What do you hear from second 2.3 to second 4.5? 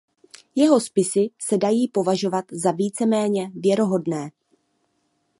za víceméně věrohodné.